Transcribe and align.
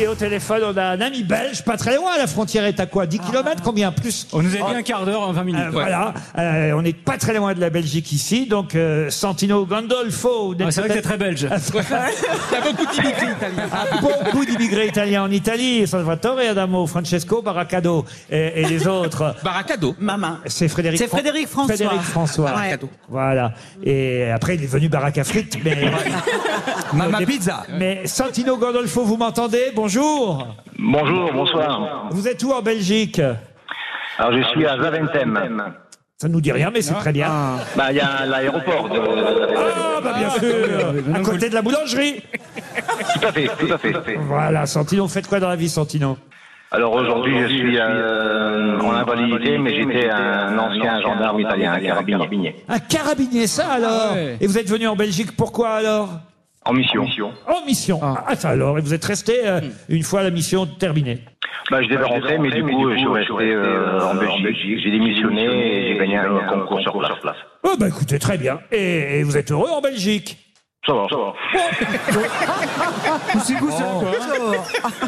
Et 0.00 0.06
au 0.06 0.14
téléphone, 0.14 0.62
on 0.64 0.76
a 0.76 0.84
un 0.84 1.00
ami 1.00 1.24
belge, 1.24 1.64
pas 1.64 1.76
très 1.76 1.96
loin, 1.96 2.16
la 2.16 2.28
frontière 2.28 2.64
est 2.64 2.78
à 2.78 2.86
quoi 2.86 3.04
10 3.06 3.18
km 3.18 3.62
Combien 3.64 3.90
plus? 3.90 4.28
On 4.32 4.42
nous 4.42 4.54
a 4.54 4.58
dit 4.58 4.76
un 4.76 4.82
quart 4.82 5.04
d'heure, 5.04 5.32
20 5.32 5.42
minutes. 5.42 5.60
Euh, 5.66 5.70
Voilà, 5.72 6.14
Euh, 6.38 6.72
on 6.76 6.82
n'est 6.82 6.92
pas 6.92 7.18
très 7.18 7.34
loin 7.34 7.52
de 7.52 7.60
la 7.60 7.68
Belgique 7.68 8.12
ici, 8.12 8.46
donc 8.46 8.76
euh, 8.76 9.10
Santino 9.10 9.66
Gandolfo. 9.66 10.54
Ah, 10.60 10.70
c'est 10.70 10.82
vrai 10.82 10.88
que 10.90 10.94
c'est 10.94 11.02
très 11.02 11.16
belge. 11.16 11.48
Il 11.50 11.74
y 11.74 12.56
a 12.56 12.60
beaucoup 12.60 12.86
d'immigrés 12.92 13.32
italiens. 13.32 13.68
Ah, 13.72 13.86
beaucoup 14.00 14.44
d'immigrés 14.44 14.86
italiens 14.86 15.24
en 15.24 15.30
Italie, 15.32 15.84
Salvatore 15.88 16.38
Adamo, 16.48 16.86
Francesco 16.86 17.42
Baracado 17.42 18.04
et, 18.30 18.62
et 18.62 18.64
les 18.66 18.86
autres. 18.86 19.34
Baracado. 19.42 19.96
Maman. 19.98 20.36
C'est 20.46 20.68
Frédéric, 20.68 20.98
C'est 21.00 21.08
Fran- 21.08 21.18
Frédéric 21.18 21.48
François. 21.48 21.74
Frédéric 21.74 22.02
François. 22.02 22.54
Ouais. 22.56 22.78
Voilà. 23.08 23.52
Et 23.82 24.30
après, 24.30 24.54
il 24.54 24.62
est 24.62 24.66
venu 24.68 24.88
Baraka 24.88 25.24
Frites, 25.24 25.58
mais. 25.64 25.90
Mama 26.92 27.16
mais- 27.18 27.26
Pizza. 27.26 27.64
Mais 27.76 28.02
Santino 28.06 28.56
Gandolfo, 28.58 29.02
vous 29.04 29.16
m'entendez? 29.16 29.72
Bonjour. 29.74 29.87
Bonjour, 29.88 31.32
bonsoir. 31.32 32.08
Vous 32.10 32.28
êtes 32.28 32.42
où 32.42 32.52
en 32.52 32.60
Belgique 32.60 33.22
Alors 34.18 34.32
je 34.36 34.42
suis 34.48 34.66
à 34.66 34.76
Zaventem. 34.76 35.72
Ça 36.18 36.28
ne 36.28 36.34
nous 36.34 36.42
dit 36.42 36.52
rien, 36.52 36.70
mais 36.70 36.82
c'est 36.82 36.92
très 36.92 37.12
bien. 37.12 37.56
Bah, 37.74 37.86
il 37.90 37.96
y 37.96 38.00
a 38.00 38.26
l'aéroport 38.26 38.90
de... 38.90 39.00
Ah, 39.56 40.00
bah 40.02 40.12
bien 40.18 40.28
sûr, 40.28 41.14
à 41.14 41.20
côté 41.20 41.48
de 41.48 41.54
la 41.54 41.62
boulangerie. 41.62 42.20
Tout 43.14 43.26
à 43.28 43.32
fait, 43.32 43.48
tout 43.58 43.72
à 43.72 43.78
fait. 43.78 44.18
Voilà, 44.26 44.66
Santino, 44.66 45.04
vous 45.04 45.08
faites 45.08 45.26
quoi 45.26 45.40
dans 45.40 45.48
la 45.48 45.56
vie, 45.56 45.70
Santino 45.70 46.18
Alors 46.70 46.92
aujourd'hui, 46.92 47.40
je 47.40 47.46
suis 47.46 47.78
euh, 47.78 48.78
en 48.80 48.92
invalidité, 48.92 49.56
mais 49.56 49.74
j'étais 49.74 50.10
un 50.10 50.58
ancien 50.58 51.00
gendarme 51.00 51.40
italien, 51.40 51.72
un 51.72 51.80
carabinier. 51.80 52.56
Un 52.68 52.78
carabinier, 52.78 53.46
ça 53.46 53.68
alors 53.68 54.12
ouais. 54.12 54.36
Et 54.38 54.46
vous 54.46 54.58
êtes 54.58 54.68
venu 54.68 54.86
en 54.86 54.96
Belgique, 54.96 55.34
pourquoi 55.34 55.70
alors 55.70 56.10
En 56.68 56.74
mission. 56.74 57.02
En 57.46 57.64
mission. 57.64 57.98
Ah, 58.02 58.36
ça 58.36 58.50
alors, 58.50 58.76
et 58.76 58.82
vous 58.82 58.92
êtes 58.92 59.04
resté 59.04 59.40
euh, 59.46 59.60
une 59.88 60.02
fois 60.02 60.22
la 60.22 60.30
mission 60.30 60.66
terminée. 60.66 61.18
Bah, 61.70 61.82
je 61.82 61.88
devais 61.88 62.04
rentrer, 62.04 62.36
mais 62.36 62.50
du 62.50 62.62
coup, 62.62 62.90
je 62.92 62.98
suis 62.98 63.06
resté 63.08 63.54
euh, 63.54 64.00
en 64.02 64.14
Belgique. 64.14 64.80
J'ai 64.84 64.90
démissionné 64.90 65.44
et 65.44 65.92
j'ai 65.92 65.98
gagné 65.98 66.16
un 66.18 66.40
concours 66.46 66.80
sur 66.82 66.92
place. 66.98 67.36
Oh 67.64 67.74
bah 67.80 67.88
écoutez, 67.88 68.18
très 68.18 68.36
bien. 68.36 68.60
Et, 68.70 69.18
et 69.18 69.22
vous 69.22 69.38
êtes 69.38 69.50
heureux 69.50 69.70
en 69.70 69.80
Belgique 69.80 70.36
Ça 70.88 70.94
va, 70.94 71.06
ça 71.10 71.16
va. 71.16 71.34
C'est 73.44 73.54
cousin, 73.56 73.84
quoi. 73.98 74.10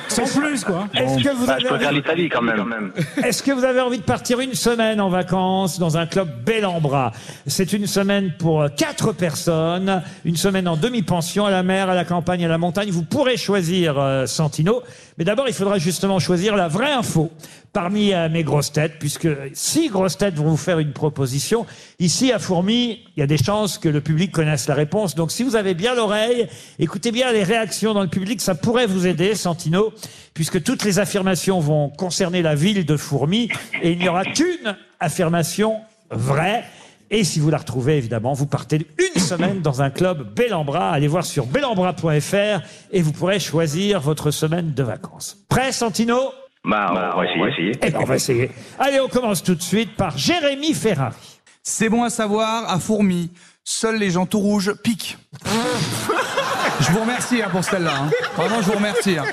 Sans 0.08 0.38
plus, 0.40 0.62
quoi. 0.64 0.86
Est-ce 0.94 1.22
que, 1.24 1.34
vous 1.34 1.46
Bah, 1.46 1.54
avez 1.54 1.62
je 1.62 1.68
préfère 1.68 1.88
envie- 1.88 1.96
l'Italie 1.96 2.28
quand 2.28 2.42
même. 2.42 2.92
est-ce 3.24 3.42
que 3.42 3.52
vous 3.52 3.64
avez 3.64 3.80
envie 3.80 3.98
de 3.98 4.02
partir 4.04 4.40
une 4.40 4.52
semaine 4.54 5.00
en 5.00 5.08
vacances 5.08 5.78
dans 5.78 5.96
un 5.96 6.06
club 6.06 6.28
bel 6.44 6.66
en 6.66 6.80
bras 6.80 7.12
C'est 7.46 7.72
une 7.72 7.86
semaine 7.86 8.32
pour 8.38 8.60
euh, 8.62 8.68
quatre 8.68 9.12
personnes, 9.12 10.02
une 10.26 10.36
semaine 10.36 10.68
en 10.68 10.76
demi-pension 10.76 11.46
à 11.46 11.50
la 11.50 11.62
mer, 11.62 11.88
à 11.88 11.94
la 11.94 12.04
campagne, 12.04 12.44
à 12.44 12.48
la 12.48 12.58
montagne. 12.58 12.90
Vous 12.90 13.02
pourrez 13.04 13.36
choisir 13.38 13.98
euh, 13.98 14.26
Santino, 14.26 14.82
mais 15.16 15.24
d'abord 15.24 15.48
il 15.48 15.54
faudra 15.54 15.78
justement 15.78 16.18
choisir 16.18 16.56
la 16.56 16.68
vraie 16.68 16.92
info 16.92 17.30
parmi 17.72 18.12
euh, 18.12 18.28
mes 18.28 18.42
grosses 18.42 18.72
têtes, 18.72 18.94
puisque 18.98 19.28
six 19.54 19.88
grosses 19.88 20.18
têtes 20.18 20.34
vont 20.34 20.50
vous 20.50 20.56
faire 20.56 20.78
une 20.78 20.92
proposition. 20.92 21.66
Ici 21.98 22.32
à 22.32 22.38
Fourmi, 22.38 23.00
il 23.16 23.20
y 23.20 23.22
a 23.22 23.26
des 23.26 23.38
chances 23.38 23.78
que 23.78 23.88
le 23.88 24.00
public 24.00 24.32
connaisse 24.32 24.66
la 24.66 24.74
réponse. 24.74 25.14
Donc 25.14 25.30
si 25.30 25.42
vous 25.42 25.56
avez 25.56 25.74
bien 25.74 25.94
l'oreille, 25.94 26.48
écoutez 26.78 27.12
bien 27.12 27.32
les 27.32 27.44
réactions 27.44 27.94
dans 27.94 28.02
le 28.02 28.08
public, 28.08 28.40
ça 28.40 28.54
pourrait 28.54 28.86
vous 28.86 29.06
aider, 29.06 29.34
Santino, 29.34 29.92
puisque 30.34 30.62
toutes 30.62 30.84
les 30.84 30.98
affirmations 30.98 31.60
vont 31.60 31.90
concerner 31.90 32.42
la 32.42 32.54
ville 32.54 32.84
de 32.84 32.96
Fourmi, 32.96 33.48
et 33.82 33.92
il 33.92 33.98
n'y 33.98 34.08
aura 34.08 34.24
qu'une 34.24 34.76
affirmation 34.98 35.80
vraie. 36.10 36.64
Et 37.12 37.24
si 37.24 37.40
vous 37.40 37.50
la 37.50 37.58
retrouvez, 37.58 37.96
évidemment, 37.96 38.34
vous 38.34 38.46
partez 38.46 38.86
une 38.98 39.20
semaine 39.20 39.60
dans 39.62 39.82
un 39.82 39.90
club 39.90 40.32
bel 40.34 40.54
en 40.54 40.64
bras. 40.64 40.92
Allez 40.92 41.08
voir 41.08 41.24
sur 41.24 41.46
belambras.fr 41.46 42.62
et 42.92 43.02
vous 43.02 43.10
pourrez 43.10 43.40
choisir 43.40 44.00
votre 44.00 44.30
semaine 44.30 44.74
de 44.74 44.82
vacances. 44.84 45.36
Prêt, 45.48 45.72
Santino? 45.72 46.30
Bah, 46.64 47.12
on 47.14 47.18
va 47.18 47.24
essayer, 47.24 47.48
essayer. 47.48 47.72
Eh 47.82 47.90
ben, 47.90 47.98
on 48.00 48.04
va 48.04 48.16
essayer. 48.16 48.50
Allez, 48.78 49.00
on 49.00 49.08
commence 49.08 49.42
tout 49.42 49.54
de 49.54 49.62
suite 49.62 49.96
par 49.96 50.16
Jérémy 50.18 50.74
Ferrari. 50.74 51.16
C'est 51.62 51.88
bon 51.88 52.02
à 52.04 52.10
savoir, 52.10 52.70
à 52.70 52.78
Fourmi, 52.78 53.30
seuls 53.64 53.96
les 53.96 54.10
gens 54.10 54.26
tout 54.26 54.40
rouges 54.40 54.72
piquent. 54.82 55.16
Je 56.80 56.90
vous 56.92 57.00
remercie 57.00 57.42
hein, 57.42 57.48
pour 57.50 57.62
celle-là. 57.64 57.92
hein. 58.04 58.10
Vraiment, 58.36 58.62
je 58.62 58.66
vous 58.66 58.72
remercie. 58.78 59.18
hein. 59.18 59.24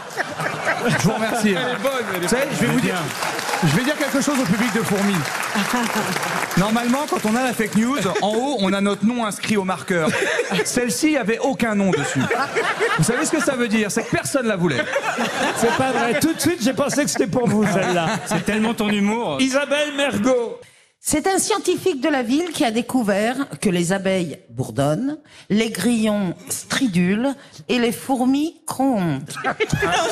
Je 0.85 0.97
vous 1.07 1.13
remercie. 1.13 1.56
hein. 1.56 1.78
Vous 2.22 2.28
savez, 2.28 2.44
je 2.51 2.66
vais 2.66 2.68
vous 2.74 2.79
dire, 2.81 2.96
je 3.63 3.75
vais 3.75 3.84
dire 3.84 3.97
quelque 3.97 4.22
chose 4.22 4.40
au 4.40 4.45
public 4.45 4.73
de 4.73 4.81
Fourmi. 4.81 5.16
Normalement, 6.57 7.06
quand 7.09 7.25
on 7.25 7.35
a 7.35 7.44
la 7.44 7.53
fake 7.53 7.75
news, 7.75 8.00
en 8.22 8.29
haut, 8.29 8.57
on 8.59 8.73
a 8.73 8.81
notre 8.81 9.06
nom 9.06 9.25
inscrit 9.25 9.57
au 9.57 9.63
marqueur. 9.63 10.09
Celle-ci 10.66 11.18
avait 11.18 11.40
aucun 11.40 11.75
nom 11.75 11.91
dessus. 11.91 12.22
Vous 12.97 13.03
savez 13.03 13.25
ce 13.25 13.31
que 13.31 13.41
ça 13.41 13.56
veut 13.56 13.68
dire? 13.68 13.91
C'est 13.91 14.03
que 14.03 14.12
personne 14.12 14.47
la 14.47 14.56
voulait. 14.56 14.84
C'est 15.57 15.75
pas 15.78 15.91
vrai. 15.91 16.19
Tout 16.19 16.34
de 16.34 16.40
suite, 16.40 16.63
j'ai 16.63 16.73
pensé 16.73 17.03
que 17.03 17.09
c'était 17.09 17.28
pour 17.28 17.47
vous, 17.47 17.66
celle-là. 17.66 18.07
C'est 18.25 18.45
tellement 18.45 18.73
ton 18.73 18.90
humour. 18.90 19.38
Isabelle 19.40 19.95
Mergot. 19.95 20.59
C'est 21.09 21.25
un 21.25 21.40
scientifique 21.40 22.01
de 22.01 22.09
la 22.09 22.22
ville 22.22 22.51
qui 22.51 22.66
a 22.66 22.72
découvert 22.72 23.47
que 23.62 23.69
les 23.69 23.94
abeilles 23.94 24.40
bourdonnent, 24.50 25.18
les 25.50 25.69
grillons 25.69 26.34
stridulent 26.50 27.34
et 27.69 27.79
les 27.79 27.94
fourmis 27.94 28.59
grondent. 28.68 29.23
Ah 29.45 29.56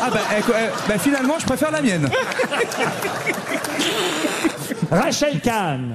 bah, 0.09 0.21
eh, 0.31 0.39
eh, 0.39 0.51
bah, 0.87 0.97
finalement, 0.97 1.37
je 1.37 1.45
préfère 1.45 1.71
la 1.71 1.81
mienne. 1.81 2.09
Rachel 4.89 5.41
Kahn. 5.41 5.91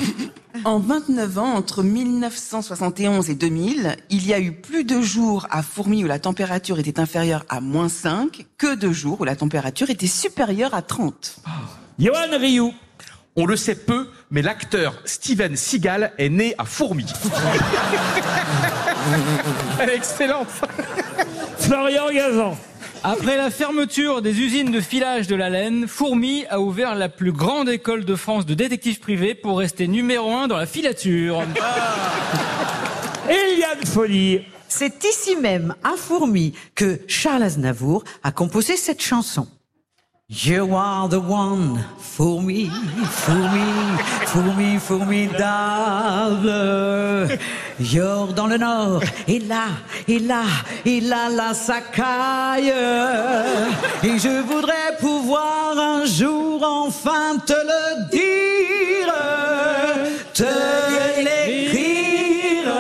En 0.67 0.79
29 0.79 1.39
ans, 1.39 1.55
entre 1.55 1.83
1971 1.83 3.31
et 3.31 3.35
2000, 3.35 3.97
il 4.11 4.27
y 4.27 4.35
a 4.35 4.39
eu 4.39 4.53
plus 4.53 4.85
de 4.85 5.01
jours 5.01 5.47
à 5.51 5.63
Fourmi 5.63 6.05
où 6.05 6.09
la 6.09 6.19
température 6.19 6.79
était 6.79 7.01
inférieure 7.01 7.47
à 7.49 7.63
moins 7.63 7.89
5 7.89 8.45
que 8.59 8.75
de 8.75 8.93
jours 8.93 9.23
où 9.23 9.25
la 9.25 9.35
température 9.35 9.89
était 9.89 10.07
supérieure 10.07 10.75
à 10.75 10.83
30. 10.83 11.37
Johan 11.99 12.39
Rioux. 12.39 12.75
On 13.43 13.47
le 13.47 13.57
sait 13.57 13.75
peu, 13.75 14.07
mais 14.31 14.43
l'acteur 14.43 14.93
Steven 15.07 15.57
Seagal 15.57 16.13
est 16.19 16.29
né 16.29 16.55
à 16.59 16.67
Fourmi. 16.67 17.07
Elle 19.81 19.89
est 19.89 19.97
excellente. 19.97 20.51
Florian 21.59 22.11
Gazan. 22.13 22.55
Après 23.03 23.39
la 23.39 23.51
fermeture 23.51 24.21
des 24.21 24.39
usines 24.39 24.71
de 24.71 24.83
filage 24.83 25.27
de 25.27 25.37
la 25.37 25.49
laine, 25.49 25.89
Fourmi 25.89 26.45
a 26.51 26.61
ouvert 26.61 26.95
la 26.95 27.09
plus 27.09 27.33
grande 27.33 27.71
école 27.71 28.05
de 28.05 28.15
France 28.15 28.45
de 28.45 28.53
détectives 28.53 29.01
privés 29.01 29.35
pour 29.35 29.59
rester 29.59 29.89
numéro 29.89 30.35
un 30.35 30.47
dans 30.47 30.59
la 30.59 30.67
filature. 30.67 31.43
Eliane 33.27 33.87
Folly. 33.87 34.43
C'est 34.69 35.03
ici 35.03 35.37
même, 35.37 35.75
à 35.83 35.95
Fourmi, 35.97 36.53
que 36.75 37.01
Charles 37.09 37.45
Aznavour 37.45 38.05
a 38.23 38.33
composé 38.33 38.77
cette 38.77 39.01
chanson. 39.01 39.49
You 40.33 40.77
are 40.77 41.09
the 41.09 41.19
one, 41.19 41.85
Fourmi, 41.99 42.71
Fourmi, 42.71 43.99
Fourmi, 44.27 44.79
formidable. 44.79 46.49
You're 47.81 48.33
dans 48.33 48.47
le 48.47 48.57
nord, 48.57 49.03
et 49.27 49.41
là, 49.41 49.71
et 50.07 50.21
là, 50.21 50.45
et 50.85 51.01
là, 51.01 51.29
là, 51.31 51.53
ça 51.53 51.81
caille. 51.81 52.73
Et 54.05 54.19
je 54.21 54.41
voudrais 54.43 54.97
pouvoir 55.01 55.77
un 55.77 56.05
jour 56.05 56.63
enfin 56.63 57.37
te 57.45 57.53
le 57.53 58.09
dire, 58.13 59.13
te 60.33 60.45
l'écrire. 61.25 62.73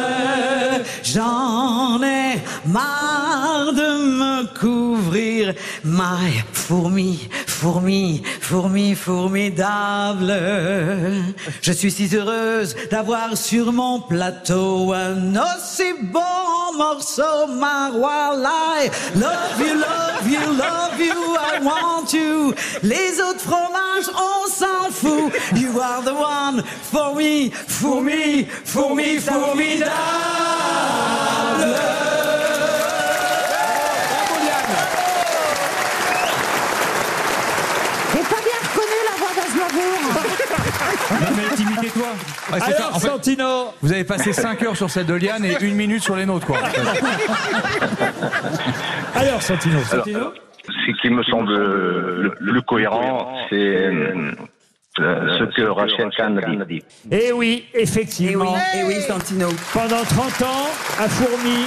J'en 1.02 2.00
ai 2.00 2.40
marre 2.64 3.72
de 3.72 3.88
me 4.20 4.44
couvrir, 4.56 5.52
my 5.82 6.44
fourmi, 6.52 7.28
fourmi, 7.60 8.22
fourmi, 8.40 8.94
formidable. 8.94 10.34
Je 11.60 11.72
suis 11.72 11.90
si 11.90 12.08
heureuse 12.16 12.74
d'avoir 12.90 13.36
sur 13.36 13.70
mon 13.72 14.00
plateau 14.00 14.94
un 14.94 15.36
aussi 15.36 15.92
bon 16.02 16.20
morceau, 16.78 17.46
my 17.48 17.90
while 17.92 18.46
I 18.46 18.88
love 19.14 19.60
you, 19.60 19.74
love 19.74 20.26
you, 20.26 20.40
love 20.56 20.98
you, 20.98 21.36
I 21.36 21.62
want 21.62 22.12
you. 22.14 22.54
Les 22.82 23.20
autres 23.20 23.40
fromages, 23.40 24.08
on 24.14 24.48
s'en 24.50 24.90
fout. 24.90 25.32
You 25.54 25.78
are 25.80 26.02
the 26.02 26.14
one 26.14 26.62
for 26.64 27.14
me, 27.14 27.50
for 27.50 28.00
me, 28.00 28.44
for 28.64 28.94
me, 28.94 29.18
formidable. 29.18 29.90
Et 38.12 38.22
pas 38.22 38.42
bien 38.42 38.60
reconnu 38.66 38.98
la 39.08 39.14
voix 39.18 39.32
d'Aznavour. 39.36 40.00
Non 41.10 41.26
mais 41.36 41.56
t'imitais-toi. 41.56 42.06
Ouais, 42.52 42.58
c'est 42.60 42.72
ça. 42.72 42.76
Alors, 42.84 42.96
En 42.96 43.00
fait, 43.00 43.08
Santino. 43.08 43.74
vous 43.82 43.92
avez 43.92 44.04
passé 44.04 44.32
5 44.32 44.62
heures 44.62 44.76
sur 44.76 44.90
celle 44.90 45.06
de 45.06 45.14
Liane 45.14 45.44
et 45.44 45.56
une 45.62 45.74
minute 45.74 46.02
sur 46.02 46.16
les 46.16 46.26
nôtres, 46.26 46.46
quoi. 46.46 46.58
Alors, 49.14 49.42
Santino. 49.42 49.78
Alors, 49.92 50.04
ce 50.06 50.92
qui 51.02 51.10
me 51.10 51.22
semble 51.24 51.52
le 51.52 52.34
le 52.38 52.52
plus 52.52 52.62
cohérent, 52.62 53.34
c'est 53.48 53.56
euh, 53.56 54.30
euh, 55.00 55.38
ce 55.38 55.44
que 55.56 55.62
Rachel 55.62 56.10
Kahn 56.16 56.38
a 56.38 56.64
dit. 56.64 56.82
Eh 57.10 57.32
oui, 57.32 57.64
effectivement. 57.74 58.54
Et 58.74 58.84
oui, 58.84 59.00
Santino. 59.06 59.48
Pendant 59.72 60.02
30 60.02 60.42
ans, 60.42 60.66
à 60.98 61.08
Fourmi, 61.08 61.66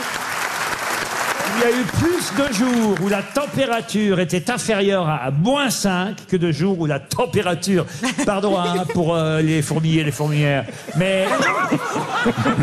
y 1.62 1.64
a 1.64 1.72
eu 1.72 1.84
plus 1.84 2.44
de 2.44 2.54
jours 2.54 2.98
où 3.04 3.10
la 3.10 3.22
température 3.22 4.20
était 4.20 4.50
inférieure 4.52 5.08
à 5.08 5.32
moins 5.32 5.70
5 5.70 6.16
que 6.28 6.38
de 6.38 6.52
jours 6.52 6.80
où 6.80 6.86
la 6.86 7.00
température, 7.00 7.86
pardon 8.26 8.58
hein, 8.60 8.84
pour 8.94 9.16
euh, 9.16 9.42
les 9.42 9.62
fourmis 9.62 10.00
et 10.00 10.04
les 10.04 10.12
fourmilières, 10.12 10.66
mais 10.98 11.26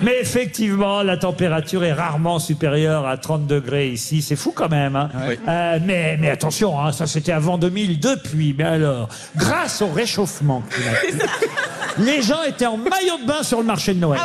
mais 0.00 0.18
effectivement 0.20 1.02
la 1.02 1.16
température 1.16 1.84
est 1.84 1.92
rarement 1.92 2.38
supérieure 2.38 3.06
à 3.06 3.16
30 3.16 3.46
degrés 3.46 3.88
ici, 3.88 4.22
c'est 4.22 4.36
fou 4.36 4.52
quand 4.54 4.68
même. 4.68 4.96
hein. 4.96 5.08
Oui. 5.28 5.38
Euh, 5.48 5.78
mais 5.84 6.16
mais 6.20 6.30
attention, 6.30 6.80
hein, 6.80 6.92
ça 6.92 7.06
c'était 7.06 7.32
avant 7.32 7.58
2000, 7.58 8.00
depuis. 8.00 8.54
Mais 8.56 8.64
alors, 8.64 9.08
grâce 9.36 9.82
au 9.82 9.88
réchauffement 9.88 10.62
climatique, 10.70 11.30
les 11.98 12.22
gens 12.22 12.42
étaient 12.46 12.66
en 12.66 12.76
maillot 12.76 13.18
de 13.22 13.26
bain 13.26 13.42
sur 13.42 13.58
le 13.58 13.64
marché 13.64 13.94
de 13.94 14.00
Noël. 14.00 14.20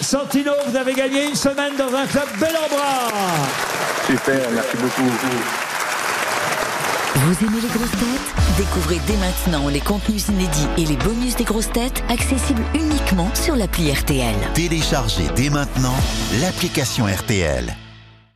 Santino, 0.00 0.52
vous 0.66 0.76
avez 0.76 0.94
gagné 0.94 1.28
une 1.28 1.34
semaine 1.34 1.76
dans 1.76 1.94
un 1.94 2.06
club 2.06 2.28
bel 2.38 2.54
en 2.56 2.68
bras. 2.74 3.10
Super, 4.06 4.50
merci 4.52 4.76
beaucoup. 4.76 5.10
Vous 7.16 7.46
aimez 7.46 7.60
les 7.60 7.68
grosses 7.68 7.90
têtes? 7.92 8.56
Découvrez 8.58 9.00
dès 9.06 9.16
maintenant 9.16 9.68
les 9.68 9.80
contenus 9.80 10.28
inédits 10.28 10.68
et 10.76 10.84
les 10.84 10.96
bonus 10.96 11.36
des 11.36 11.44
grosses 11.44 11.72
têtes 11.72 12.02
accessibles 12.08 12.62
uniquement 12.74 13.30
sur 13.34 13.56
l'appli 13.56 13.92
RTL. 13.92 14.34
Téléchargez 14.54 15.28
dès 15.34 15.48
maintenant 15.48 15.94
l'application 16.40 17.06
RTL. 17.06 17.74